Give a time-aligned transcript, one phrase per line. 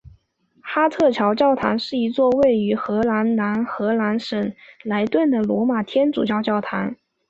[0.63, 4.51] 哈特桥教堂是一座位于荷兰南荷兰省
[4.83, 6.95] 莱顿的罗马天主教教堂。